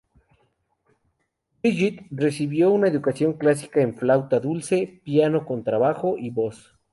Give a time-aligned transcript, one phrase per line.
[1.61, 6.75] Birgit recibió una educación clásica en flauta dulce, piano, contrabajo y voz.